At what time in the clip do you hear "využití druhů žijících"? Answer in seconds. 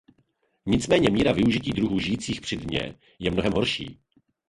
1.31-2.41